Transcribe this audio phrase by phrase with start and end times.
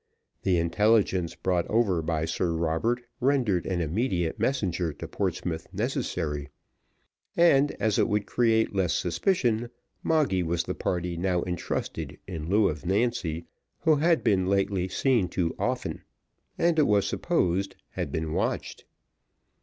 [0.41, 6.49] The intelligence brought over by Sir Robert rendered an immediate messenger to Portsmouth necessary,
[7.37, 9.69] and, as it would create less suspicion,
[10.01, 13.45] Moggy was the party now entrusted in lieu of Nancy,
[13.81, 16.01] who had been lately seen too often,
[16.57, 18.85] and, it was supposed, had been watched.